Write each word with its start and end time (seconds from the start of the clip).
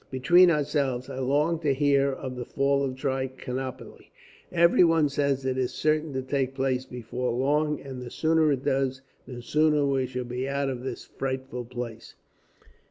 Between 0.09 0.49
ourselves, 0.49 1.11
I 1.11 1.19
long 1.19 1.59
to 1.59 1.75
hear 1.75 2.11
of 2.11 2.35
the 2.35 2.43
fall 2.43 2.83
of 2.83 2.95
Trichinopoli. 2.95 4.09
Everyone 4.51 5.09
says 5.09 5.45
it 5.45 5.59
is 5.59 5.75
certain 5.75 6.11
to 6.13 6.23
take 6.23 6.55
place 6.55 6.85
before 6.87 7.31
long, 7.31 7.79
and 7.79 8.01
the 8.01 8.09
sooner 8.09 8.51
it 8.51 8.63
does, 8.65 9.03
the 9.27 9.43
sooner 9.43 9.85
we 9.85 10.07
shall 10.07 10.23
be 10.25 10.49
out 10.49 10.71
of 10.71 10.81
this 10.83 11.05
frightful 11.05 11.65
place." 11.65 12.15